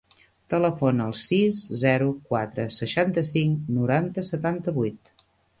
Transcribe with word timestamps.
Telefona 0.53 1.05
al 1.09 1.13
sis, 1.23 1.59
zero, 1.83 2.09
quatre, 2.31 2.67
seixanta-cinc, 2.79 3.71
noranta, 3.79 4.25
setanta-vuit. 4.35 5.17